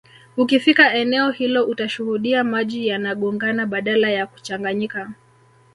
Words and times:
Ukifika 0.37 0.93
eneo 0.93 1.31
hilo 1.31 1.65
utashuhudia 1.65 2.43
maji 2.43 2.87
yanagongana 2.87 3.65
badala 3.65 4.09
ya 4.09 4.27
kuchanganyika 4.27 5.11